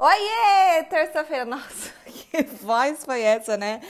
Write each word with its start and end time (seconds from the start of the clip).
Oiê! 0.00 0.84
Terça-feira, 0.84 1.44
nossa, 1.44 1.92
que 2.06 2.44
voz 2.62 3.04
foi 3.04 3.20
essa, 3.20 3.56
né? 3.56 3.80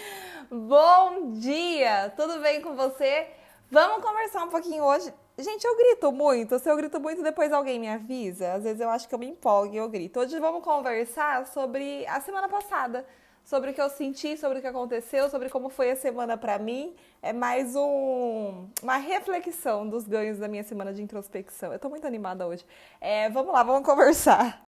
Bom 0.51 1.33
dia! 1.33 2.11
Tudo 2.17 2.41
bem 2.41 2.63
com 2.63 2.75
você? 2.75 3.27
Vamos 3.71 4.03
conversar 4.03 4.43
um 4.43 4.49
pouquinho 4.49 4.85
hoje. 4.85 5.13
Gente, 5.37 5.67
eu 5.67 5.77
grito 5.77 6.11
muito. 6.11 6.59
Se 6.59 6.71
eu 6.71 6.77
grito 6.79 6.99
muito, 6.99 7.23
depois 7.23 7.53
alguém 7.53 7.79
me 7.79 7.91
avisa. 7.91 8.55
Às 8.55 8.65
vezes 8.65 8.81
eu 8.81 8.89
acho 8.89 9.07
que 9.07 9.15
eu 9.15 9.19
me 9.19 9.27
empolgo 9.27 9.75
e 9.75 9.77
eu 9.77 9.87
grito. 9.87 10.19
Hoje 10.19 10.41
vamos 10.41 10.65
conversar 10.65 11.47
sobre 11.47 12.07
a 12.07 12.23
semana 12.23 12.49
passada, 12.49 13.05
sobre 13.45 13.73
o 13.73 13.75
que 13.75 13.83
eu 13.83 13.91
senti, 13.91 14.35
sobre 14.39 14.61
o 14.61 14.61
que 14.63 14.67
aconteceu, 14.67 15.29
sobre 15.29 15.51
como 15.51 15.69
foi 15.69 15.91
a 15.91 15.97
semana 15.97 16.39
para 16.39 16.59
mim. 16.59 16.97
É 17.21 17.35
mais 17.35 17.77
um, 17.77 18.67
uma 18.83 18.97
reflexão 18.97 19.87
dos 19.87 20.09
ganhos 20.09 20.39
da 20.39 20.49
minha 20.49 20.65
semana 20.65 20.91
de 20.91 21.03
introspecção. 21.03 21.71
Eu 21.71 21.79
tô 21.79 21.91
muito 21.91 22.07
animada 22.07 22.47
hoje. 22.47 22.65
É, 22.99 23.29
vamos 23.29 23.53
lá, 23.53 23.63
vamos 23.63 23.85
conversar. 23.87 24.68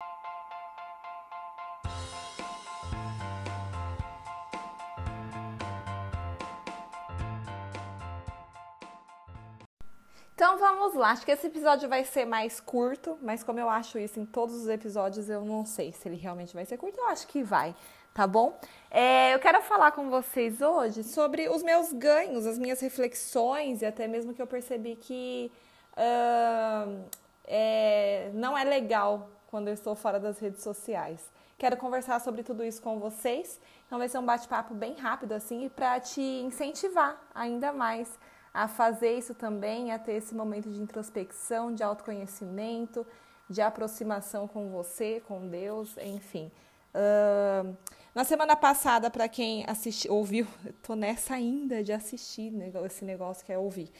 Vamos 10.89 10.95
lá, 10.95 11.11
acho 11.11 11.23
que 11.23 11.31
esse 11.31 11.45
episódio 11.45 11.87
vai 11.87 12.03
ser 12.03 12.25
mais 12.25 12.59
curto, 12.59 13.15
mas 13.21 13.43
como 13.43 13.59
eu 13.59 13.69
acho 13.69 13.99
isso 13.99 14.19
em 14.19 14.25
todos 14.25 14.55
os 14.55 14.67
episódios, 14.67 15.29
eu 15.29 15.45
não 15.45 15.63
sei 15.63 15.91
se 15.91 16.07
ele 16.07 16.15
realmente 16.15 16.51
vai 16.51 16.65
ser 16.65 16.77
curto, 16.77 16.99
eu 16.99 17.05
acho 17.05 17.27
que 17.27 17.43
vai, 17.43 17.75
tá 18.11 18.25
bom? 18.25 18.59
É, 18.89 19.35
eu 19.35 19.39
quero 19.39 19.61
falar 19.61 19.91
com 19.91 20.09
vocês 20.09 20.61
hoje 20.61 21.03
sobre 21.03 21.47
os 21.47 21.61
meus 21.61 21.93
ganhos, 21.93 22.47
as 22.47 22.57
minhas 22.57 22.79
reflexões 22.79 23.83
e 23.83 23.85
até 23.85 24.07
mesmo 24.07 24.33
que 24.33 24.41
eu 24.41 24.47
percebi 24.47 24.95
que 24.95 25.51
uh, 25.93 27.05
é, 27.45 28.31
não 28.33 28.57
é 28.57 28.63
legal 28.63 29.29
quando 29.45 29.67
eu 29.67 29.73
estou 29.75 29.93
fora 29.93 30.19
das 30.19 30.39
redes 30.39 30.63
sociais. 30.63 31.31
Quero 31.55 31.77
conversar 31.77 32.19
sobre 32.19 32.41
tudo 32.41 32.63
isso 32.63 32.81
com 32.81 32.99
vocês, 32.99 33.59
então 33.85 33.99
vai 33.99 34.09
ser 34.09 34.17
um 34.17 34.25
bate-papo 34.25 34.73
bem 34.73 34.95
rápido 34.95 35.33
assim, 35.33 35.69
para 35.69 35.99
te 35.99 36.21
incentivar 36.21 37.21
ainda 37.35 37.71
mais 37.71 38.17
a 38.53 38.67
fazer 38.67 39.17
isso 39.17 39.33
também, 39.33 39.91
a 39.91 39.99
ter 39.99 40.13
esse 40.13 40.33
momento 40.33 40.69
de 40.69 40.81
introspecção, 40.81 41.73
de 41.73 41.83
autoconhecimento, 41.83 43.05
de 43.49 43.61
aproximação 43.61 44.47
com 44.47 44.69
você, 44.69 45.21
com 45.27 45.47
Deus, 45.47 45.97
enfim. 45.97 46.51
Uh, 46.93 47.75
na 48.13 48.23
semana 48.23 48.55
passada, 48.55 49.09
para 49.09 49.27
quem 49.27 49.63
assistiu, 49.67 50.13
ouviu, 50.13 50.47
tô 50.81 50.95
nessa 50.95 51.35
ainda 51.35 51.83
de 51.83 51.93
assistir 51.93 52.51
esse 52.85 53.05
negócio 53.05 53.45
que 53.45 53.51
é 53.51 53.57
ouvir. 53.57 53.91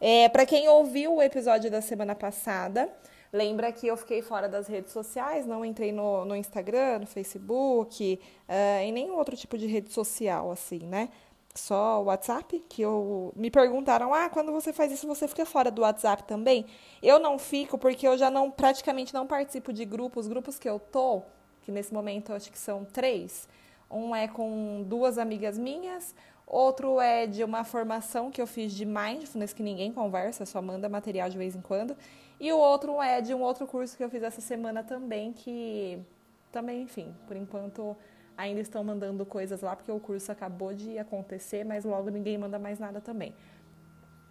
É, 0.00 0.28
para 0.28 0.46
quem 0.46 0.68
ouviu 0.68 1.16
o 1.16 1.22
episódio 1.22 1.70
da 1.70 1.80
semana 1.80 2.14
passada, 2.14 2.88
lembra 3.32 3.72
que 3.72 3.86
eu 3.86 3.96
fiquei 3.96 4.22
fora 4.22 4.48
das 4.48 4.66
redes 4.68 4.92
sociais, 4.92 5.44
não 5.44 5.64
entrei 5.64 5.92
no, 5.92 6.24
no 6.24 6.36
Instagram, 6.36 7.00
no 7.00 7.06
Facebook, 7.06 8.20
uh, 8.48 8.80
em 8.82 8.92
nenhum 8.92 9.16
outro 9.16 9.36
tipo 9.36 9.58
de 9.58 9.66
rede 9.66 9.92
social, 9.92 10.50
assim, 10.50 10.80
né? 10.80 11.08
Só 11.58 12.00
o 12.00 12.04
WhatsApp, 12.04 12.64
que 12.68 12.82
eu 12.82 13.32
me 13.36 13.50
perguntaram: 13.50 14.14
"Ah, 14.14 14.28
quando 14.28 14.52
você 14.52 14.72
faz 14.72 14.92
isso, 14.92 15.06
você 15.06 15.26
fica 15.28 15.44
fora 15.44 15.70
do 15.70 15.82
WhatsApp 15.82 16.24
também?". 16.24 16.66
Eu 17.02 17.18
não 17.18 17.38
fico 17.38 17.76
porque 17.78 18.06
eu 18.06 18.16
já 18.16 18.30
não 18.30 18.50
praticamente 18.50 19.12
não 19.14 19.26
participo 19.26 19.72
de 19.72 19.84
grupos, 19.84 20.26
os 20.26 20.28
grupos 20.28 20.58
que 20.58 20.68
eu 20.68 20.78
tô, 20.78 21.22
que 21.62 21.72
nesse 21.72 21.92
momento 21.92 22.30
eu 22.30 22.36
acho 22.36 22.50
que 22.50 22.58
são 22.58 22.84
três. 22.84 23.48
Um 23.90 24.14
é 24.14 24.28
com 24.28 24.84
duas 24.86 25.18
amigas 25.18 25.58
minhas, 25.58 26.14
outro 26.46 27.00
é 27.00 27.26
de 27.26 27.42
uma 27.44 27.64
formação 27.64 28.30
que 28.30 28.40
eu 28.40 28.46
fiz 28.46 28.72
de 28.72 28.84
mindfulness 28.84 29.52
que 29.52 29.62
ninguém 29.62 29.92
conversa, 29.92 30.46
só 30.46 30.60
manda 30.60 30.88
material 30.88 31.28
de 31.28 31.38
vez 31.38 31.56
em 31.56 31.60
quando, 31.60 31.96
e 32.40 32.52
o 32.52 32.58
outro 32.58 33.00
é 33.02 33.20
de 33.20 33.34
um 33.34 33.42
outro 33.42 33.66
curso 33.66 33.96
que 33.96 34.04
eu 34.04 34.10
fiz 34.10 34.22
essa 34.22 34.40
semana 34.40 34.82
também 34.84 35.32
que 35.32 35.98
também, 36.52 36.82
enfim, 36.82 37.14
por 37.26 37.36
enquanto 37.36 37.96
ainda 38.38 38.60
estão 38.60 38.84
mandando 38.84 39.26
coisas 39.26 39.60
lá 39.60 39.74
porque 39.74 39.90
o 39.90 39.98
curso 39.98 40.30
acabou 40.30 40.72
de 40.72 40.96
acontecer, 40.96 41.64
mas 41.64 41.84
logo 41.84 42.08
ninguém 42.08 42.38
manda 42.38 42.58
mais 42.58 42.78
nada 42.78 43.00
também. 43.00 43.34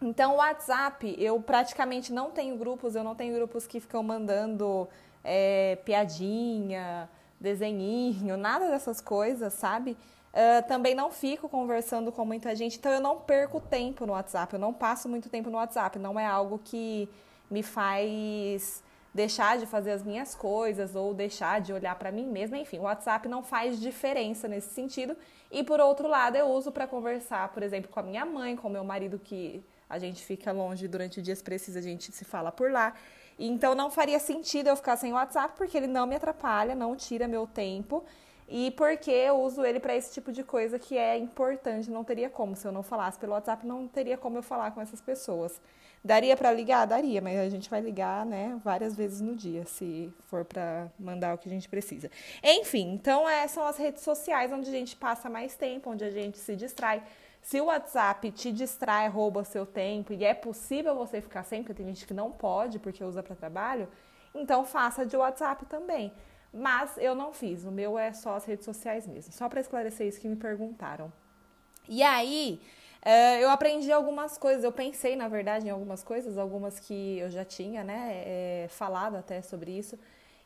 Então, 0.01 0.33
o 0.33 0.37
WhatsApp, 0.37 1.15
eu 1.19 1.39
praticamente 1.41 2.13
não 2.13 2.31
tenho 2.31 2.55
grupos, 2.57 2.95
eu 2.95 3.03
não 3.03 3.15
tenho 3.15 3.35
grupos 3.35 3.67
que 3.67 3.79
ficam 3.79 4.01
mandando 4.01 4.87
é, 5.23 5.77
piadinha, 5.83 7.09
desenhinho, 7.39 8.37
nada 8.37 8.69
dessas 8.69 9.01
coisas, 9.01 9.53
sabe? 9.53 9.97
Uh, 10.33 10.67
também 10.67 10.93
não 10.93 11.11
fico 11.11 11.49
conversando 11.49 12.11
com 12.11 12.23
muita 12.23 12.55
gente, 12.55 12.77
então 12.77 12.91
eu 12.91 13.01
não 13.01 13.19
perco 13.19 13.59
tempo 13.59 14.05
no 14.05 14.13
WhatsApp, 14.13 14.53
eu 14.53 14.59
não 14.59 14.71
passo 14.71 15.09
muito 15.09 15.29
tempo 15.29 15.49
no 15.49 15.57
WhatsApp, 15.57 15.97
não 15.97 16.19
é 16.19 16.27
algo 16.27 16.59
que 16.63 17.09
me 17.49 17.63
faz 17.63 18.83
deixar 19.17 19.57
de 19.57 19.65
fazer 19.65 19.91
as 19.91 20.03
minhas 20.03 20.35
coisas 20.35 20.95
ou 20.95 21.11
deixar 21.11 21.59
de 21.59 21.73
olhar 21.73 21.95
para 21.95 22.11
mim 22.11 22.27
mesma. 22.27 22.55
Enfim, 22.55 22.77
o 22.77 22.83
WhatsApp 22.83 23.27
não 23.27 23.41
faz 23.41 23.79
diferença 23.79 24.47
nesse 24.47 24.69
sentido. 24.69 25.17
E 25.51 25.63
por 25.63 25.79
outro 25.79 26.07
lado, 26.07 26.35
eu 26.37 26.47
uso 26.47 26.71
para 26.71 26.85
conversar, 26.85 27.49
por 27.49 27.63
exemplo, 27.63 27.89
com 27.89 27.99
a 27.99 28.03
minha 28.03 28.23
mãe, 28.23 28.55
com 28.55 28.67
o 28.67 28.71
meu 28.71 28.83
marido 28.83 29.17
que 29.17 29.63
a 29.89 29.97
gente 29.97 30.23
fica 30.23 30.51
longe 30.51 30.87
durante 30.87 31.19
dias 31.19 31.41
precisa, 31.41 31.79
a 31.79 31.81
gente 31.81 32.11
se 32.11 32.23
fala 32.23 32.51
por 32.51 32.71
lá. 32.71 32.93
Então 33.39 33.73
não 33.73 33.89
faria 33.89 34.19
sentido 34.19 34.67
eu 34.67 34.75
ficar 34.75 34.97
sem 34.97 35.11
o 35.11 35.15
WhatsApp 35.15 35.55
porque 35.57 35.75
ele 35.77 35.87
não 35.87 36.05
me 36.05 36.15
atrapalha, 36.15 36.75
não 36.75 36.95
tira 36.95 37.27
meu 37.27 37.47
tempo 37.47 38.05
e 38.47 38.71
porque 38.71 39.11
eu 39.11 39.41
uso 39.41 39.65
ele 39.65 39.79
para 39.79 39.95
esse 39.95 40.13
tipo 40.13 40.31
de 40.31 40.43
coisa 40.43 40.79
que 40.79 40.97
é 40.97 41.17
importante, 41.17 41.91
não 41.91 42.03
teria 42.03 42.29
como. 42.29 42.55
Se 42.55 42.65
eu 42.65 42.71
não 42.71 42.81
falasse 42.81 43.19
pelo 43.19 43.33
WhatsApp, 43.33 43.65
não 43.65 43.87
teria 43.87 44.17
como 44.17 44.37
eu 44.37 44.43
falar 44.43 44.71
com 44.71 44.79
essas 44.79 45.01
pessoas. 45.01 45.59
Daria 46.03 46.37
para 46.37 46.53
ligar? 46.53 46.85
Daria, 46.85 47.21
mas 47.21 47.37
a 47.37 47.49
gente 47.49 47.69
vai 47.69 47.81
ligar, 47.81 48.25
né, 48.25 48.57
várias 48.63 48.95
vezes 48.95 49.19
no 49.19 49.35
dia, 49.35 49.65
se 49.65 50.13
for 50.27 50.45
para 50.45 50.87
mandar 50.97 51.35
o 51.35 51.37
que 51.37 51.49
a 51.49 51.51
gente 51.51 51.67
precisa. 51.67 52.09
Enfim, 52.41 52.93
então 52.93 53.27
é, 53.27 53.45
são 53.47 53.65
as 53.65 53.77
redes 53.77 54.03
sociais 54.03 54.53
onde 54.53 54.69
a 54.69 54.71
gente 54.71 54.95
passa 54.95 55.29
mais 55.29 55.55
tempo, 55.55 55.89
onde 55.89 56.05
a 56.05 56.09
gente 56.09 56.37
se 56.37 56.55
distrai. 56.55 57.03
Se 57.41 57.59
o 57.59 57.65
WhatsApp 57.65 58.31
te 58.31 58.51
distrai, 58.51 59.09
rouba 59.09 59.43
seu 59.43 59.65
tempo 59.65 60.13
e 60.13 60.23
é 60.23 60.33
possível 60.33 60.95
você 60.95 61.19
ficar 61.19 61.43
sem, 61.43 61.61
porque 61.61 61.73
tem 61.73 61.85
gente 61.87 62.07
que 62.07 62.13
não 62.13 62.31
pode 62.31 62.79
porque 62.79 63.03
usa 63.03 63.21
para 63.21 63.35
trabalho, 63.35 63.89
então 64.33 64.63
faça 64.63 65.05
de 65.05 65.17
WhatsApp 65.17 65.65
também. 65.65 66.13
Mas 66.57 66.97
eu 66.97 67.13
não 67.13 67.31
fiz, 67.31 67.63
o 67.63 67.71
meu 67.71 67.99
é 67.99 68.11
só 68.11 68.35
as 68.35 68.45
redes 68.45 68.65
sociais 68.65 69.05
mesmo. 69.05 69.31
Só 69.31 69.47
para 69.47 69.61
esclarecer 69.61 70.07
isso 70.07 70.19
que 70.19 70.27
me 70.27 70.35
perguntaram. 70.35 71.13
E 71.87 72.01
aí, 72.01 72.59
uh, 73.05 73.39
eu 73.39 73.49
aprendi 73.51 73.91
algumas 73.91 74.37
coisas, 74.39 74.63
eu 74.63 74.71
pensei, 74.71 75.15
na 75.15 75.27
verdade, 75.27 75.67
em 75.67 75.69
algumas 75.69 76.03
coisas, 76.03 76.37
algumas 76.37 76.79
que 76.79 77.19
eu 77.19 77.29
já 77.29 77.45
tinha, 77.45 77.83
né, 77.83 78.23
é, 78.25 78.67
falado 78.69 79.15
até 79.15 79.41
sobre 79.41 79.71
isso, 79.71 79.97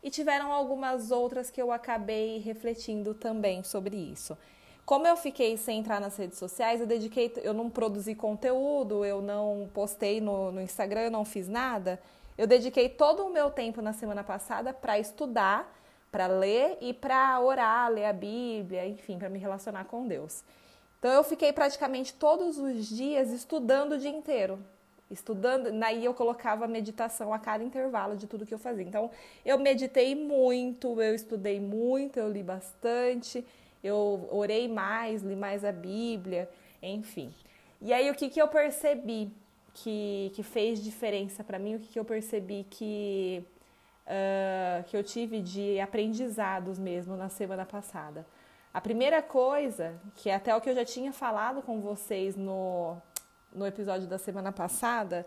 e 0.03 0.09
tiveram 0.09 0.51
algumas 0.51 1.11
outras 1.11 1.49
que 1.49 1.61
eu 1.61 1.71
acabei 1.71 2.39
refletindo 2.39 3.13
também 3.13 3.63
sobre 3.63 3.95
isso. 3.95 4.37
Como 4.85 5.07
eu 5.07 5.15
fiquei 5.15 5.55
sem 5.55 5.79
entrar 5.79 6.01
nas 6.01 6.17
redes 6.17 6.37
sociais, 6.37 6.81
eu 6.81 6.87
dediquei, 6.87 7.31
eu 7.37 7.53
não 7.53 7.69
produzi 7.69 8.13
conteúdo, 8.13 9.05
eu 9.05 9.21
não 9.21 9.69
postei 9.73 10.19
no, 10.19 10.51
no 10.51 10.61
Instagram, 10.61 11.01
eu 11.01 11.11
não 11.11 11.23
fiz 11.23 11.47
nada. 11.47 12.01
Eu 12.37 12.45
dediquei 12.47 12.89
todo 12.89 13.25
o 13.25 13.29
meu 13.29 13.49
tempo 13.49 13.81
na 13.81 13.93
semana 13.93 14.23
passada 14.23 14.73
para 14.73 14.99
estudar 14.99 15.71
para 16.11 16.27
ler 16.27 16.77
e 16.81 16.93
para 16.93 17.39
orar, 17.39 17.89
ler 17.89 18.05
a 18.05 18.13
Bíblia, 18.13 18.85
enfim, 18.85 19.17
para 19.17 19.29
me 19.29 19.39
relacionar 19.39 19.85
com 19.85 20.07
Deus. 20.07 20.43
Então 20.99 21.11
eu 21.11 21.23
fiquei 21.23 21.51
praticamente 21.53 22.13
todos 22.13 22.57
os 22.59 22.87
dias 22.87 23.31
estudando 23.31 23.93
o 23.93 23.97
dia 23.97 24.09
inteiro. 24.09 24.59
Estudando, 25.09 25.71
daí 25.77 26.05
eu 26.05 26.13
colocava 26.13 26.67
meditação 26.67 27.33
a 27.33 27.39
cada 27.39 27.63
intervalo 27.63 28.15
de 28.15 28.27
tudo 28.27 28.45
que 28.45 28.53
eu 28.53 28.59
fazia. 28.59 28.83
Então 28.83 29.09
eu 29.43 29.57
meditei 29.57 30.15
muito, 30.15 31.01
eu 31.01 31.15
estudei 31.15 31.59
muito, 31.59 32.17
eu 32.17 32.29
li 32.29 32.43
bastante, 32.43 33.45
eu 33.83 34.27
orei 34.31 34.67
mais, 34.67 35.21
li 35.21 35.35
mais 35.35 35.65
a 35.65 35.71
Bíblia, 35.71 36.49
enfim. 36.81 37.33
E 37.81 37.91
aí 37.91 38.09
o 38.09 38.15
que, 38.15 38.29
que 38.29 38.41
eu 38.41 38.47
percebi 38.47 39.31
que, 39.73 40.31
que 40.35 40.43
fez 40.43 40.83
diferença 40.83 41.43
para 41.43 41.57
mim, 41.57 41.75
o 41.75 41.79
que, 41.79 41.87
que 41.87 41.99
eu 41.99 42.05
percebi 42.05 42.65
que 42.69 43.43
uh, 44.05 44.83
que 44.85 44.95
eu 44.95 45.03
tive 45.03 45.41
de 45.41 45.79
aprendizados 45.79 46.79
mesmo 46.79 47.15
na 47.15 47.29
semana 47.29 47.65
passada. 47.65 48.25
A 48.73 48.79
primeira 48.79 49.21
coisa, 49.21 49.99
que 50.15 50.29
é 50.29 50.35
até 50.35 50.55
o 50.55 50.61
que 50.61 50.69
eu 50.69 50.75
já 50.75 50.85
tinha 50.85 51.11
falado 51.11 51.61
com 51.61 51.81
vocês 51.81 52.35
no, 52.35 52.95
no 53.53 53.65
episódio 53.65 54.07
da 54.07 54.17
semana 54.17 54.51
passada, 54.51 55.25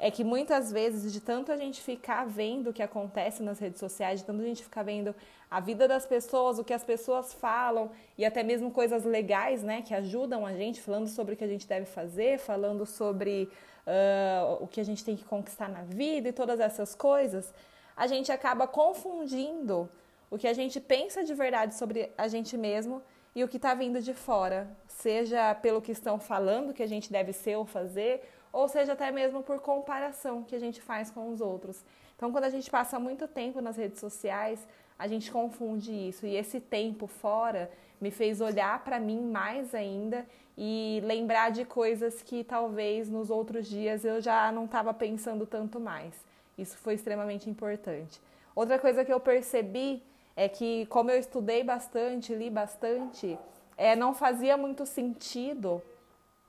é 0.00 0.10
que 0.10 0.24
muitas 0.24 0.72
vezes, 0.72 1.12
de 1.12 1.20
tanto 1.20 1.52
a 1.52 1.56
gente 1.56 1.82
ficar 1.82 2.26
vendo 2.26 2.70
o 2.70 2.72
que 2.72 2.82
acontece 2.82 3.42
nas 3.42 3.58
redes 3.58 3.78
sociais, 3.78 4.20
de 4.20 4.26
tanto 4.26 4.40
a 4.40 4.44
gente 4.44 4.64
ficar 4.64 4.82
vendo 4.82 5.14
a 5.50 5.60
vida 5.60 5.86
das 5.86 6.06
pessoas, 6.06 6.58
o 6.58 6.64
que 6.64 6.72
as 6.72 6.82
pessoas 6.82 7.34
falam 7.34 7.90
e 8.16 8.24
até 8.24 8.42
mesmo 8.42 8.70
coisas 8.70 9.04
legais, 9.04 9.62
né, 9.62 9.82
que 9.82 9.94
ajudam 9.94 10.46
a 10.46 10.54
gente, 10.54 10.80
falando 10.80 11.06
sobre 11.06 11.34
o 11.34 11.36
que 11.36 11.44
a 11.44 11.48
gente 11.48 11.68
deve 11.68 11.84
fazer, 11.84 12.38
falando 12.38 12.86
sobre 12.86 13.50
uh, 13.86 14.64
o 14.64 14.66
que 14.66 14.80
a 14.80 14.84
gente 14.84 15.04
tem 15.04 15.16
que 15.16 15.24
conquistar 15.24 15.68
na 15.68 15.82
vida 15.82 16.30
e 16.30 16.32
todas 16.32 16.60
essas 16.60 16.94
coisas, 16.94 17.52
a 18.00 18.06
gente 18.06 18.32
acaba 18.32 18.66
confundindo 18.66 19.86
o 20.30 20.38
que 20.38 20.48
a 20.48 20.54
gente 20.54 20.80
pensa 20.80 21.22
de 21.22 21.34
verdade 21.34 21.74
sobre 21.74 22.10
a 22.16 22.28
gente 22.28 22.56
mesmo 22.56 23.02
e 23.34 23.44
o 23.44 23.48
que 23.48 23.58
está 23.58 23.74
vindo 23.74 24.00
de 24.00 24.14
fora, 24.14 24.66
seja 24.88 25.54
pelo 25.56 25.82
que 25.82 25.92
estão 25.92 26.18
falando 26.18 26.72
que 26.72 26.82
a 26.82 26.86
gente 26.86 27.12
deve 27.12 27.34
ser 27.34 27.56
ou 27.56 27.66
fazer, 27.66 28.26
ou 28.50 28.66
seja 28.68 28.94
até 28.94 29.10
mesmo 29.10 29.42
por 29.42 29.60
comparação 29.60 30.42
que 30.42 30.56
a 30.56 30.58
gente 30.58 30.80
faz 30.80 31.10
com 31.10 31.30
os 31.30 31.42
outros. 31.42 31.84
Então, 32.16 32.32
quando 32.32 32.44
a 32.44 32.48
gente 32.48 32.70
passa 32.70 32.98
muito 32.98 33.28
tempo 33.28 33.60
nas 33.60 33.76
redes 33.76 34.00
sociais, 34.00 34.66
a 34.98 35.06
gente 35.06 35.30
confunde 35.30 35.92
isso. 35.92 36.24
E 36.24 36.36
esse 36.36 36.58
tempo 36.58 37.06
fora 37.06 37.70
me 38.00 38.10
fez 38.10 38.40
olhar 38.40 38.82
para 38.82 38.98
mim 38.98 39.20
mais 39.20 39.74
ainda 39.74 40.26
e 40.56 41.02
lembrar 41.04 41.50
de 41.50 41.66
coisas 41.66 42.22
que 42.22 42.44
talvez 42.44 43.10
nos 43.10 43.28
outros 43.28 43.66
dias 43.66 44.06
eu 44.06 44.22
já 44.22 44.50
não 44.50 44.64
estava 44.64 44.94
pensando 44.94 45.44
tanto 45.44 45.78
mais. 45.78 46.14
Isso 46.60 46.76
foi 46.76 46.94
extremamente 46.94 47.48
importante. 47.48 48.20
Outra 48.54 48.78
coisa 48.78 49.04
que 49.04 49.12
eu 49.12 49.18
percebi 49.18 50.02
é 50.36 50.48
que, 50.48 50.86
como 50.86 51.10
eu 51.10 51.18
estudei 51.18 51.64
bastante, 51.64 52.34
li 52.34 52.50
bastante, 52.50 53.38
é, 53.76 53.96
não 53.96 54.14
fazia 54.14 54.56
muito 54.56 54.84
sentido 54.84 55.82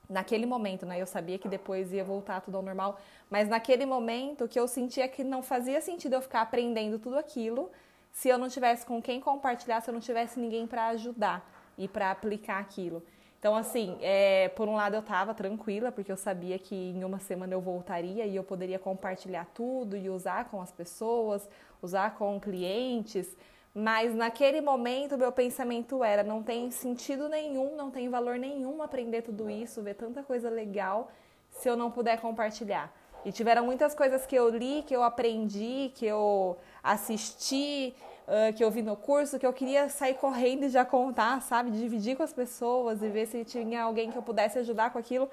naquele 0.09 0.45
momento, 0.45 0.85
né? 0.85 1.01
Eu 1.01 1.07
sabia 1.07 1.39
que 1.39 1.47
depois 1.47 1.93
ia 1.93 2.03
voltar 2.03 2.41
tudo 2.41 2.57
ao 2.57 2.63
normal, 2.63 2.99
mas 3.29 3.47
naquele 3.47 3.85
momento 3.85 4.47
que 4.47 4.59
eu 4.59 4.67
sentia 4.67 5.07
que 5.07 5.23
não 5.23 5.41
fazia 5.41 5.79
sentido 5.79 6.13
eu 6.13 6.21
ficar 6.21 6.41
aprendendo 6.41 6.99
tudo 6.99 7.17
aquilo 7.17 7.71
se 8.11 8.27
eu 8.27 8.37
não 8.37 8.49
tivesse 8.49 8.85
com 8.85 9.01
quem 9.01 9.21
compartilhar, 9.21 9.79
se 9.79 9.89
eu 9.89 9.93
não 9.93 10.01
tivesse 10.01 10.37
ninguém 10.37 10.67
para 10.67 10.87
ajudar 10.87 11.49
e 11.77 11.87
para 11.87 12.11
aplicar 12.11 12.59
aquilo. 12.59 13.01
Então, 13.41 13.55
assim, 13.55 13.97
é, 14.01 14.49
por 14.49 14.67
um 14.67 14.75
lado 14.75 14.95
eu 14.95 14.99
estava 14.99 15.33
tranquila, 15.33 15.91
porque 15.91 16.11
eu 16.11 16.15
sabia 16.15 16.59
que 16.59 16.75
em 16.75 17.03
uma 17.03 17.17
semana 17.17 17.51
eu 17.51 17.59
voltaria 17.59 18.23
e 18.23 18.35
eu 18.35 18.43
poderia 18.43 18.77
compartilhar 18.77 19.47
tudo 19.51 19.97
e 19.97 20.07
usar 20.11 20.45
com 20.45 20.61
as 20.61 20.71
pessoas, 20.71 21.49
usar 21.81 22.13
com 22.13 22.39
clientes, 22.39 23.35
mas 23.73 24.13
naquele 24.13 24.61
momento 24.61 25.17
meu 25.17 25.31
pensamento 25.31 26.03
era: 26.03 26.21
não 26.21 26.43
tem 26.43 26.69
sentido 26.69 27.27
nenhum, 27.27 27.75
não 27.75 27.89
tem 27.89 28.07
valor 28.09 28.38
nenhum 28.38 28.79
aprender 28.83 29.23
tudo 29.23 29.49
isso, 29.49 29.81
ver 29.81 29.95
tanta 29.95 30.21
coisa 30.21 30.47
legal 30.47 31.11
se 31.49 31.67
eu 31.67 31.75
não 31.75 31.89
puder 31.89 32.21
compartilhar. 32.21 32.94
E 33.25 33.31
tiveram 33.31 33.65
muitas 33.65 33.95
coisas 33.95 34.23
que 34.23 34.35
eu 34.35 34.49
li, 34.49 34.83
que 34.85 34.95
eu 34.95 35.01
aprendi, 35.01 35.91
que 35.95 36.05
eu 36.05 36.57
assisti, 36.83 37.95
uh, 38.27 38.53
que 38.53 38.63
eu 38.63 38.71
vi 38.71 38.81
no 38.81 38.95
curso, 38.95 39.39
que 39.39 39.45
eu 39.45 39.53
queria 39.53 39.89
sair 39.89 40.15
correndo 40.15 40.65
e 40.65 40.69
já 40.69 40.85
contar, 40.85 41.41
sabe? 41.41 41.71
Dividir 41.71 42.15
com 42.15 42.23
as 42.23 42.33
pessoas 42.33 43.01
e 43.01 43.07
ver 43.09 43.27
se 43.27 43.44
tinha 43.44 43.83
alguém 43.83 44.12
que 44.12 44.18
eu 44.18 44.21
pudesse 44.21 44.59
ajudar 44.59 44.91
com 44.91 45.00
aquilo. 45.00 45.29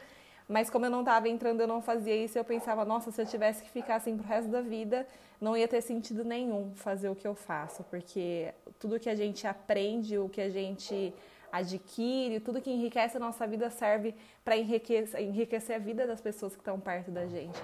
Mas 0.49 0.71
como 0.71 0.87
eu 0.87 0.91
não 0.91 1.01
estava 1.01 1.29
entrando, 1.29 1.61
eu 1.61 1.67
não 1.67 1.83
fazia 1.83 2.17
isso. 2.17 2.39
Eu 2.39 2.45
pensava, 2.45 2.85
nossa, 2.85 3.11
se 3.11 3.21
eu 3.21 3.27
tivesse 3.27 3.63
que 3.63 3.71
ficar 3.71 3.97
assim 3.97 4.17
pro 4.17 4.27
resto 4.27 4.51
da 4.51 4.63
vida, 4.63 5.07
não 5.41 5.57
ia 5.57 5.69
ter 5.69 5.83
sentido 5.83 6.25
nenhum 6.25 6.73
fazer 6.75 7.09
o 7.09 7.15
que 7.15 7.29
eu 7.29 7.35
faço, 7.35 7.85
porque 7.85 8.53
tudo 8.79 8.99
que 8.99 9.11
a 9.11 9.15
gente 9.15 9.47
aprende, 9.47 10.19
o 10.19 10.29
que 10.29 10.41
a 10.41 10.49
gente 10.49 11.15
adquire, 11.53 12.41
tudo 12.41 12.61
que 12.61 12.71
enriquece 12.71 13.17
a 13.17 13.21
nossa 13.21 13.47
vida 13.47 13.71
serve 13.71 14.15
para 14.45 14.57
enriquecer, 14.57 15.21
enriquecer 15.21 15.77
a 15.77 15.79
vida 15.79 16.07
das 16.07 16.21
pessoas 16.21 16.55
que 16.55 16.61
estão 16.61 16.81
perto 16.81 17.11
da 17.11 17.27
gente. 17.27 17.59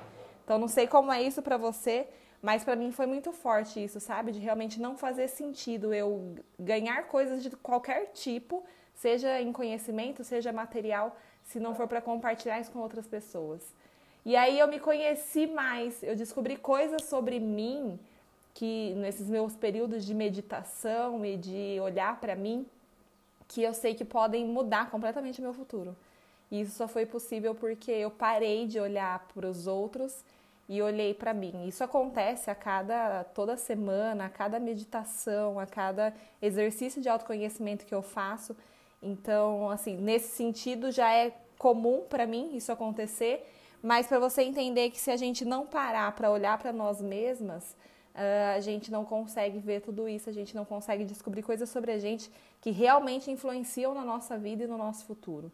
Então, 0.44 0.58
não 0.58 0.68
sei 0.68 0.86
como 0.86 1.10
é 1.10 1.22
isso 1.22 1.40
para 1.42 1.56
você, 1.56 2.06
mas 2.44 2.62
para 2.62 2.76
mim 2.76 2.92
foi 2.92 3.06
muito 3.06 3.32
forte 3.32 3.82
isso, 3.82 3.98
sabe? 3.98 4.30
De 4.30 4.38
realmente 4.38 4.78
não 4.78 4.98
fazer 4.98 5.28
sentido 5.28 5.94
eu 5.94 6.34
ganhar 6.60 7.04
coisas 7.04 7.42
de 7.42 7.48
qualquer 7.48 8.10
tipo, 8.12 8.62
seja 8.94 9.40
em 9.40 9.50
conhecimento, 9.50 10.22
seja 10.22 10.52
material, 10.52 11.16
se 11.42 11.58
não 11.58 11.74
for 11.74 11.88
para 11.88 12.02
compartilhar 12.02 12.60
isso 12.60 12.70
com 12.70 12.80
outras 12.80 13.06
pessoas. 13.06 13.62
E 14.26 14.36
aí 14.36 14.58
eu 14.58 14.68
me 14.68 14.78
conheci 14.78 15.46
mais, 15.46 16.02
eu 16.02 16.14
descobri 16.14 16.58
coisas 16.58 17.04
sobre 17.04 17.40
mim 17.40 17.98
que 18.52 18.92
nesses 18.96 19.26
meus 19.26 19.56
períodos 19.56 20.04
de 20.04 20.12
meditação 20.12 21.24
e 21.24 21.38
de 21.38 21.80
olhar 21.80 22.20
para 22.20 22.36
mim, 22.36 22.66
que 23.48 23.62
eu 23.62 23.72
sei 23.72 23.94
que 23.94 24.04
podem 24.04 24.44
mudar 24.44 24.90
completamente 24.90 25.40
o 25.40 25.42
meu 25.42 25.54
futuro. 25.54 25.96
E 26.50 26.60
isso 26.60 26.76
só 26.76 26.86
foi 26.86 27.06
possível 27.06 27.54
porque 27.54 27.90
eu 27.90 28.10
parei 28.10 28.66
de 28.66 28.78
olhar 28.78 29.26
para 29.32 29.48
os 29.48 29.66
outros 29.66 30.22
e 30.68 30.80
olhei 30.80 31.14
para 31.14 31.34
mim. 31.34 31.66
Isso 31.66 31.84
acontece 31.84 32.50
a 32.50 32.54
cada 32.54 33.24
toda 33.24 33.56
semana, 33.56 34.26
a 34.26 34.28
cada 34.30 34.58
meditação, 34.58 35.58
a 35.58 35.66
cada 35.66 36.14
exercício 36.40 37.00
de 37.02 37.08
autoconhecimento 37.08 37.84
que 37.84 37.94
eu 37.94 38.02
faço. 38.02 38.56
Então, 39.02 39.70
assim, 39.70 39.96
nesse 39.96 40.28
sentido 40.28 40.90
já 40.90 41.12
é 41.12 41.32
comum 41.58 42.04
para 42.08 42.26
mim 42.26 42.56
isso 42.56 42.72
acontecer 42.72 43.46
mas 43.84 44.06
para 44.06 44.18
você 44.18 44.40
entender 44.40 44.88
que 44.88 44.98
se 44.98 45.10
a 45.10 45.16
gente 45.16 45.44
não 45.44 45.66
parar 45.66 46.10
para 46.12 46.30
olhar 46.30 46.56
para 46.56 46.72
nós 46.72 47.02
mesmas, 47.02 47.76
uh, 48.14 48.56
a 48.56 48.60
gente 48.60 48.90
não 48.90 49.04
consegue 49.04 49.58
ver 49.58 49.82
tudo 49.82 50.08
isso, 50.08 50.30
a 50.30 50.32
gente 50.32 50.56
não 50.56 50.64
consegue 50.64 51.04
descobrir 51.04 51.42
coisas 51.42 51.68
sobre 51.68 51.92
a 51.92 51.98
gente 51.98 52.30
que 52.62 52.70
realmente 52.70 53.30
influenciam 53.30 53.92
na 53.92 54.02
nossa 54.02 54.38
vida 54.38 54.64
e 54.64 54.66
no 54.66 54.78
nosso 54.78 55.04
futuro. 55.04 55.52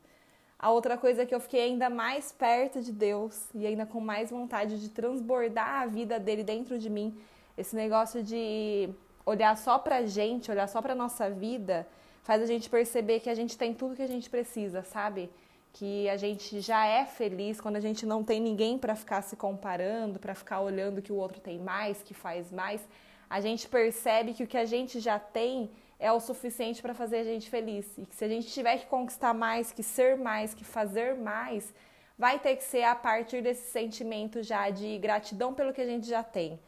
A 0.60 0.70
outra 0.70 0.98
coisa 0.98 1.22
é 1.22 1.26
que 1.26 1.34
eu 1.34 1.40
fiquei 1.40 1.62
ainda 1.62 1.88
mais 1.88 2.30
perto 2.30 2.82
de 2.82 2.92
Deus 2.92 3.48
e 3.54 3.66
ainda 3.66 3.86
com 3.86 3.98
mais 3.98 4.30
vontade 4.30 4.78
de 4.78 4.90
transbordar 4.90 5.82
a 5.82 5.86
vida 5.86 6.20
dele 6.20 6.44
dentro 6.44 6.78
de 6.78 6.90
mim. 6.90 7.18
Esse 7.56 7.74
negócio 7.74 8.22
de 8.22 8.90
olhar 9.24 9.56
só 9.56 9.78
pra 9.78 10.04
gente, 10.04 10.50
olhar 10.50 10.68
só 10.68 10.82
pra 10.82 10.94
nossa 10.94 11.30
vida, 11.30 11.88
faz 12.22 12.42
a 12.42 12.46
gente 12.46 12.68
perceber 12.68 13.20
que 13.20 13.30
a 13.30 13.34
gente 13.34 13.56
tem 13.56 13.72
tudo 13.72 13.96
que 13.96 14.02
a 14.02 14.06
gente 14.06 14.28
precisa, 14.28 14.82
sabe? 14.82 15.30
que 15.72 16.08
a 16.08 16.16
gente 16.16 16.60
já 16.60 16.84
é 16.86 17.04
feliz 17.04 17.60
quando 17.60 17.76
a 17.76 17.80
gente 17.80 18.04
não 18.04 18.24
tem 18.24 18.40
ninguém 18.40 18.76
para 18.78 18.96
ficar 18.96 19.22
se 19.22 19.36
comparando, 19.36 20.18
para 20.18 20.34
ficar 20.34 20.60
olhando 20.60 21.02
que 21.02 21.12
o 21.12 21.16
outro 21.16 21.40
tem 21.40 21.58
mais, 21.58 22.02
que 22.02 22.12
faz 22.12 22.50
mais. 22.50 22.86
A 23.28 23.40
gente 23.40 23.68
percebe 23.68 24.34
que 24.34 24.42
o 24.42 24.46
que 24.46 24.56
a 24.56 24.64
gente 24.64 24.98
já 24.98 25.18
tem 25.18 25.70
é 26.00 26.10
o 26.10 26.18
suficiente 26.18 26.80
para 26.80 26.94
fazer 26.94 27.18
a 27.18 27.24
gente 27.24 27.50
feliz. 27.50 27.86
E 27.98 28.06
que 28.06 28.16
se 28.16 28.24
a 28.24 28.28
gente 28.28 28.48
tiver 28.48 28.78
que 28.78 28.86
conquistar 28.86 29.34
mais, 29.34 29.70
que 29.70 29.82
ser 29.82 30.16
mais, 30.16 30.54
que 30.54 30.64
fazer 30.64 31.14
mais, 31.14 31.72
vai 32.18 32.38
ter 32.38 32.56
que 32.56 32.64
ser 32.64 32.82
a 32.84 32.94
partir 32.94 33.42
desse 33.42 33.70
sentimento 33.70 34.42
já 34.42 34.70
de 34.70 34.98
gratidão 34.98 35.52
pelo 35.54 35.72
que 35.72 35.80
a 35.80 35.86
gente 35.86 36.08
já 36.08 36.22
tem. 36.22 36.58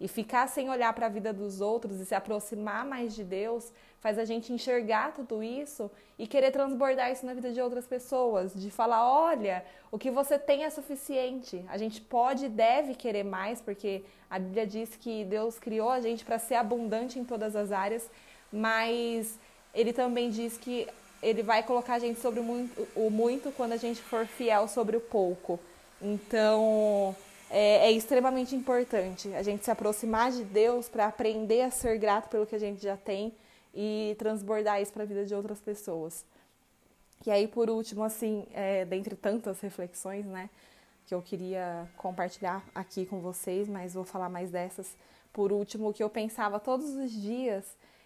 E 0.00 0.06
ficar 0.06 0.46
sem 0.48 0.70
olhar 0.70 0.92
para 0.92 1.06
a 1.06 1.08
vida 1.08 1.32
dos 1.32 1.60
outros 1.60 2.00
e 2.00 2.06
se 2.06 2.14
aproximar 2.14 2.86
mais 2.86 3.14
de 3.14 3.24
Deus 3.24 3.72
faz 4.00 4.16
a 4.16 4.24
gente 4.24 4.52
enxergar 4.52 5.12
tudo 5.12 5.42
isso 5.42 5.90
e 6.16 6.26
querer 6.26 6.52
transbordar 6.52 7.10
isso 7.10 7.26
na 7.26 7.34
vida 7.34 7.52
de 7.52 7.60
outras 7.60 7.86
pessoas, 7.86 8.54
de 8.54 8.70
falar, 8.70 9.10
olha, 9.10 9.64
o 9.90 9.98
que 9.98 10.08
você 10.08 10.38
tem 10.38 10.62
é 10.62 10.70
suficiente. 10.70 11.64
A 11.68 11.76
gente 11.76 12.00
pode 12.00 12.46
e 12.46 12.48
deve 12.48 12.94
querer 12.94 13.24
mais, 13.24 13.60
porque 13.60 14.04
a 14.30 14.38
Bíblia 14.38 14.66
diz 14.66 14.94
que 14.94 15.24
Deus 15.24 15.58
criou 15.58 15.90
a 15.90 16.00
gente 16.00 16.24
para 16.24 16.38
ser 16.38 16.54
abundante 16.54 17.18
em 17.18 17.24
todas 17.24 17.56
as 17.56 17.72
áreas, 17.72 18.08
mas 18.52 19.38
ele 19.74 19.92
também 19.92 20.30
diz 20.30 20.56
que 20.56 20.86
ele 21.22 21.42
vai 21.42 21.62
colocar 21.62 21.94
a 21.94 21.98
gente 21.98 22.20
sobre 22.20 22.40
o 22.40 23.10
muito, 23.10 23.52
quando 23.56 23.72
a 23.72 23.76
gente 23.76 24.00
for 24.00 24.26
fiel 24.26 24.68
sobre 24.68 24.96
o 24.96 25.00
pouco. 25.00 25.58
Então, 26.00 27.14
é, 27.50 27.88
é 27.88 27.92
extremamente 27.92 28.54
importante 28.54 29.34
a 29.34 29.42
gente 29.42 29.64
se 29.64 29.70
aproximar 29.70 30.30
de 30.30 30.44
Deus 30.44 30.88
para 30.88 31.06
aprender 31.06 31.62
a 31.62 31.70
ser 31.70 31.98
grato 31.98 32.28
pelo 32.28 32.46
que 32.46 32.54
a 32.54 32.58
gente 32.58 32.82
já 32.82 32.96
tem 32.96 33.32
e 33.74 34.14
transbordar 34.18 34.80
isso 34.80 34.92
para 34.92 35.02
a 35.02 35.06
vida 35.06 35.24
de 35.24 35.34
outras 35.34 35.60
pessoas. 35.60 36.24
E 37.26 37.30
aí, 37.30 37.48
por 37.48 37.68
último, 37.68 38.04
assim, 38.04 38.46
é, 38.52 38.84
dentre 38.84 39.16
tantas 39.16 39.60
reflexões, 39.60 40.24
né, 40.24 40.48
que 41.06 41.14
eu 41.14 41.20
queria 41.20 41.88
compartilhar 41.96 42.64
aqui 42.74 43.04
com 43.06 43.20
vocês, 43.20 43.68
mas 43.68 43.94
vou 43.94 44.04
falar 44.04 44.28
mais 44.28 44.50
dessas. 44.50 44.94
Por 45.32 45.52
último, 45.52 45.88
o 45.88 45.92
que 45.92 46.02
eu 46.02 46.10
pensava 46.10 46.60
todos 46.60 46.90
os 46.90 47.10
dias 47.10 47.64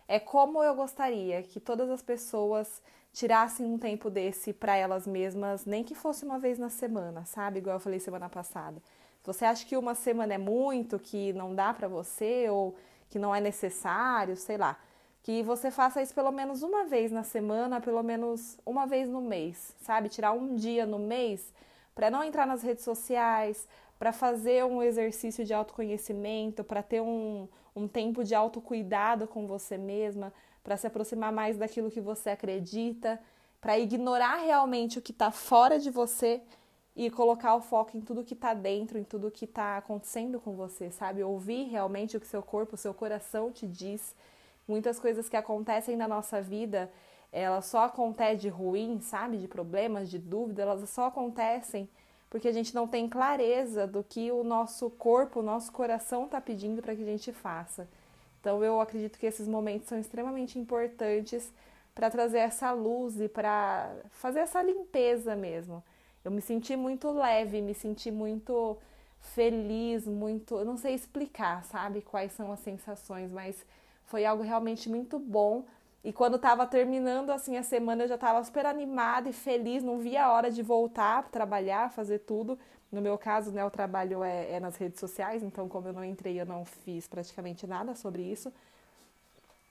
é 0.09 0.18
como 0.18 0.62
eu 0.62 0.75
gostaria 0.75 1.42
que 1.42 1.61
todas 1.61 1.90
as 1.90 2.02
pessoas 2.02 2.82
tirassem 3.12 3.66
um 3.66 3.78
tempo 3.78 4.09
desse 4.11 4.52
para 4.52 4.76
elas 4.76 5.06
mesmas, 5.06 5.66
nem 5.66 5.85
que 5.85 5.94
fosse 5.94 6.25
uma 6.25 6.38
vez 6.38 6.59
na 6.59 6.71
semana, 6.71 7.25
sabe? 7.26 7.59
Igual 7.59 7.76
eu 7.76 7.80
falei 7.80 8.00
semana 8.00 8.28
passada 8.28 8.82
você 9.25 9.44
acha 9.44 9.64
que 9.64 9.76
uma 9.76 9.94
semana 9.94 10.35
é 10.35 10.38
muito, 10.38 10.99
que 10.99 11.32
não 11.32 11.54
dá 11.54 11.73
para 11.73 11.87
você 11.87 12.49
ou 12.50 12.75
que 13.09 13.18
não 13.18 13.35
é 13.35 13.40
necessário, 13.40 14.37
sei 14.37 14.56
lá, 14.56 14.76
que 15.23 15.42
você 15.42 15.71
faça 15.71 16.02
isso 16.02 16.14
pelo 16.14 16.32
menos 16.32 16.62
uma 16.62 16.85
vez 16.85 17.12
na 17.12 17.23
semana, 17.23 17.80
pelo 17.80 18.02
menos 18.02 18.59
uma 18.66 18.87
vez 18.87 19.09
no 19.09 19.21
mês, 19.21 19.75
sabe? 19.80 20.09
Tirar 20.09 20.32
um 20.32 20.56
dia 20.56 20.85
no 20.85 20.99
mês 20.99 21.52
para 21.94 22.11
não 22.11 22.25
entrar 22.25 22.46
nas 22.46 22.62
redes 22.62 22.84
sociais, 22.84 23.68
para 23.99 24.12
fazer 24.12 24.64
um 24.64 24.82
exercício 24.82 25.44
de 25.44 25.54
autoconhecimento, 25.54 26.64
para 26.64 26.82
ter 26.82 27.00
um, 27.00 27.46
um 27.75 27.87
tempo 27.87 28.25
de 28.25 28.34
autocuidado 28.34 29.26
com 29.26 29.46
você 29.46 29.78
mesma, 29.78 30.32
para 30.62 30.76
se 30.76 30.87
aproximar 30.87 31.32
mais 31.32 31.56
daquilo 31.56 31.90
que 31.90 32.00
você 32.00 32.30
acredita, 32.30 33.20
para 33.61 33.78
ignorar 33.78 34.37
realmente 34.37 34.99
o 34.99 35.02
que 35.02 35.12
está 35.12 35.30
fora 35.30 35.78
de 35.78 35.90
você 35.90 36.42
e 36.94 37.11
colocar 37.11 37.54
o 37.54 37.61
foco 37.61 37.96
em 37.96 38.00
tudo 38.00 38.25
que 38.25 38.34
está 38.34 38.52
dentro, 38.52 38.99
em 38.99 39.04
tudo 39.04 39.30
que 39.30 39.44
está 39.44 39.78
acontecendo 39.78 40.40
com 40.40 40.54
você, 40.54 40.90
sabe? 40.90 41.22
Ouvir 41.22 41.68
realmente 41.68 42.16
o 42.16 42.20
que 42.20 42.26
seu 42.26 42.42
corpo, 42.42 42.76
seu 42.76 42.92
coração 42.92 43.50
te 43.50 43.66
diz. 43.66 44.14
Muitas 44.68 44.99
coisas 45.00 45.28
que 45.28 45.37
acontecem 45.37 45.96
na 45.96 46.06
nossa 46.06 46.40
vida, 46.42 46.90
elas 47.32 47.66
só 47.66 47.84
acontecem 47.84 48.36
de 48.38 48.48
ruim, 48.48 49.00
sabe? 49.00 49.38
De 49.38 49.48
problemas, 49.48 50.10
de 50.10 50.18
dúvida, 50.18 50.62
elas 50.62 50.88
só 50.90 51.06
acontecem 51.06 51.88
porque 52.30 52.48
a 52.48 52.52
gente 52.52 52.74
não 52.74 52.88
tem 52.88 53.08
clareza 53.08 53.86
do 53.86 54.02
que 54.02 54.30
o 54.32 54.42
nosso 54.42 54.88
corpo, 54.90 55.40
o 55.40 55.42
nosso 55.42 55.70
coração 55.72 56.24
está 56.24 56.40
pedindo 56.40 56.80
para 56.82 56.94
que 56.96 57.02
a 57.02 57.06
gente 57.06 57.32
faça. 57.32 57.88
Então 58.40 58.62
eu 58.64 58.80
acredito 58.80 59.18
que 59.18 59.26
esses 59.26 59.46
momentos 59.46 59.88
são 59.88 59.98
extremamente 59.98 60.58
importantes 60.58 61.52
para 61.94 62.10
trazer 62.10 62.38
essa 62.38 62.72
luz 62.72 63.20
e 63.20 63.28
para 63.28 63.94
fazer 64.10 64.40
essa 64.40 64.62
limpeza 64.62 65.36
mesmo 65.36 65.82
eu 66.24 66.30
me 66.30 66.40
senti 66.40 66.76
muito 66.76 67.10
leve, 67.10 67.60
me 67.60 67.74
senti 67.74 68.10
muito 68.10 68.78
feliz, 69.20 70.06
muito. 70.06 70.56
Eu 70.56 70.64
não 70.64 70.76
sei 70.76 70.94
explicar, 70.94 71.64
sabe, 71.64 72.00
quais 72.02 72.32
são 72.32 72.52
as 72.52 72.60
sensações, 72.60 73.30
mas 73.32 73.64
Foi 74.06 74.26
algo 74.26 74.42
realmente 74.42 74.88
muito 74.90 75.18
bom. 75.18 75.64
E 76.04 76.12
quando 76.12 76.35
estava 76.35 76.66
terminando 76.66 77.30
assim 77.30 77.56
a 77.56 77.62
semana, 77.62 78.04
eu 78.04 78.09
já 78.09 78.16
estava 78.16 78.42
super 78.42 78.66
animada 78.66 79.28
e 79.28 79.32
feliz, 79.32 79.85
não 79.85 79.99
via 79.99 80.25
a 80.25 80.32
hora 80.32 80.50
de 80.50 80.62
voltar 80.62 81.23
para 81.23 81.30
trabalhar, 81.30 81.92
fazer 81.92 82.21
tudo. 82.21 82.59
No 82.90 83.00
meu 83.00 83.16
caso, 83.16 83.52
né, 83.52 83.64
o 83.64 83.71
trabalho 83.71 84.25
é, 84.25 84.52
é 84.52 84.61
nas 84.61 84.76
redes 84.76 84.99
sociais, 84.99 85.42
então 85.42 85.68
como 85.68 85.88
eu 85.88 85.92
não 85.92 86.04
entrei, 86.04 86.40
eu 86.40 86.44
não 86.44 86.64
fiz 86.64 87.06
praticamente 87.06 87.66
nada 87.66 87.94
sobre 87.94 88.23
isso. 88.23 88.52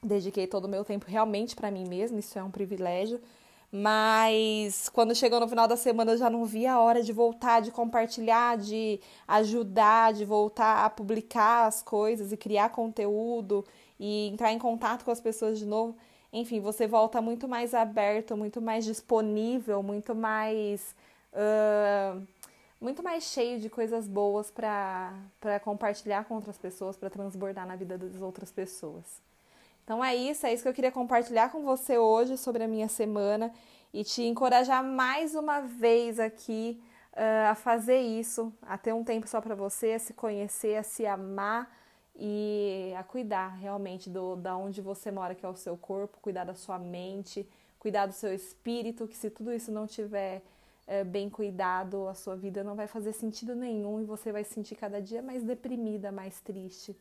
Dediquei 0.02 0.48
todo 0.48 0.66
o 0.66 0.70
meu 0.70 0.84
tempo 0.84 1.06
realmente 1.08 1.56
para 1.56 1.70
mim 1.70 1.88
mesma, 1.88 2.20
isso 2.20 2.40
é 2.40 2.44
um 2.44 2.50
privilégio. 2.50 3.22
Mas 3.72 4.90
quando 4.90 5.16
chegou 5.16 5.40
no 5.40 5.48
final 5.48 5.68
da 5.68 5.78
semana 5.78 6.14
eu 6.14 6.18
já 6.18 6.30
não 6.30 6.44
via 6.46 6.74
a 6.74 6.82
hora 6.82 7.04
de 7.04 7.14
voltar, 7.14 7.62
de 7.62 7.72
compartilhar, 7.72 8.58
de 8.58 9.00
ajudar, 9.28 10.14
de 10.14 10.26
voltar 10.26 10.86
a 10.86 10.90
publicar 10.90 11.68
as 11.68 11.82
coisas 11.82 12.32
e 12.32 12.38
criar 12.38 12.70
conteúdo 12.70 13.66
e 14.00 14.28
entrar 14.28 14.52
em 14.52 14.60
contato 14.60 15.06
com 15.06 15.12
as 15.12 15.22
pessoas 15.22 15.60
de 15.60 15.66
novo. 15.66 15.96
Enfim, 16.34 16.62
você 16.62 16.88
volta 16.88 17.22
muito 17.22 17.48
mais 17.48 17.74
aberto, 17.74 18.38
muito 18.38 18.62
mais 18.62 18.86
disponível, 18.86 19.84
muito 19.84 20.16
mais. 20.16 20.96
Uh, 21.34 22.26
muito 22.80 23.04
mais 23.04 23.26
cheio 23.26 23.60
de 23.60 23.70
coisas 23.70 24.08
boas 24.08 24.50
para 24.50 25.14
compartilhar 25.64 26.26
com 26.26 26.34
outras 26.34 26.58
pessoas, 26.58 26.98
para 26.98 27.12
transbordar 27.12 27.68
na 27.68 27.76
vida 27.76 27.96
das 27.96 28.20
outras 28.22 28.52
pessoas. 28.52 29.22
Então 29.84 30.04
é 30.04 30.16
isso, 30.16 30.48
é 30.48 30.54
isso 30.54 30.64
que 30.64 30.70
eu 30.70 30.74
queria 30.74 30.92
compartilhar 30.92 31.52
com 31.52 31.64
você 31.64 32.00
hoje 32.00 32.38
sobre 32.38 32.64
a 32.64 32.68
minha 32.68 32.88
semana 32.88 33.54
e 33.94 34.04
te 34.04 34.24
encorajar 34.24 34.84
mais 34.84 35.36
uma 35.36 35.62
vez 35.62 36.20
aqui 36.20 36.82
uh, 37.14 37.52
a 37.52 37.56
fazer 37.56 38.00
isso, 38.00 38.52
a 38.64 38.78
ter 38.78 38.94
um 38.94 39.04
tempo 39.04 39.28
só 39.28 39.40
para 39.42 39.54
você, 39.54 39.94
a 39.94 40.00
se 40.00 40.14
conhecer, 40.14 40.78
a 40.78 40.84
se 40.84 41.06
amar 41.06 41.70
e 42.24 42.94
a 42.96 43.04
cuidar 43.04 43.58
realmente 43.58 44.08
do 44.08 44.36
da 44.36 44.56
onde 44.56 44.80
você 44.80 45.10
mora, 45.10 45.34
que 45.34 45.44
é 45.44 45.50
o 45.50 45.56
seu 45.56 45.76
corpo, 45.76 46.20
cuidar 46.22 46.44
da 46.44 46.54
sua 46.54 46.78
mente, 46.78 47.50
cuidar 47.80 48.06
do 48.06 48.14
seu 48.14 48.32
espírito, 48.32 49.08
que 49.08 49.18
se 49.18 49.32
tudo 49.32 49.52
isso 49.52 49.72
não 49.72 49.88
tiver 49.88 50.44
uh, 50.88 51.04
bem 51.04 51.32
cuidado, 51.32 52.08
a 52.08 52.14
sua 52.14 52.36
vida 52.36 52.64
não 52.64 52.76
vai 52.76 52.86
fazer 52.86 53.12
sentido 53.12 53.56
nenhum 53.56 54.02
e 54.02 54.06
você 54.06 54.32
vai 54.32 54.44
se 54.44 54.54
sentir 54.54 54.76
cada 54.76 55.02
dia 55.02 55.20
mais 55.20 55.42
deprimida, 55.42 56.12
mais 56.12 56.40
triste 56.42 56.96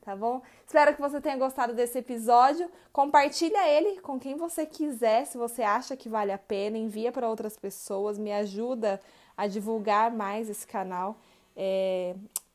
tá 0.00 0.14
bom? 0.14 0.42
Espero 0.66 0.94
que 0.94 1.00
você 1.00 1.18
tenha 1.18 1.36
gostado 1.38 1.72
desse 1.72 1.96
episódio. 1.96 2.70
Compartilha 2.92 3.66
ele 3.66 4.02
com 4.02 4.20
quem 4.20 4.36
você 4.36 4.66
quiser, 4.66 5.24
se 5.24 5.38
você 5.38 5.62
acha 5.62 5.96
que 5.96 6.10
vale 6.10 6.30
a 6.30 6.36
pena, 6.36 6.76
envia 6.76 7.10
para 7.10 7.26
outras 7.26 7.56
pessoas, 7.56 8.18
me 8.18 8.30
ajuda 8.30 9.00
a 9.34 9.46
divulgar 9.46 10.10
mais 10.10 10.50
esse 10.50 10.66
canal 10.66 11.16
é, 11.56 12.14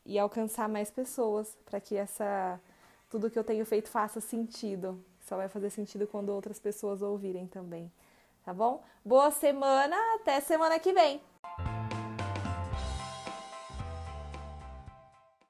e 0.10 0.18
alcançar 0.18 0.68
mais 0.68 0.90
pessoas 0.90 1.56
para 1.64 1.80
que 1.80 1.96
essa 1.96 2.60
tudo 3.12 3.30
que 3.30 3.38
eu 3.38 3.44
tenho 3.44 3.64
feito 3.64 3.90
faça 3.90 4.20
sentido. 4.20 5.00
Só 5.22 5.38
vai 5.38 5.48
fazer 5.48 5.70
sentido 5.70 6.08
quando 6.08 6.30
outras 6.30 6.60
pessoas 6.60 7.04
ouvirem 7.04 7.46
também, 7.46 7.92
tá 8.44 8.52
bom? 8.52 8.84
Boa 9.06 9.30
semana, 9.30 9.96
até 10.16 10.40
semana 10.40 10.80
que 10.80 10.92
vem. 10.92 11.22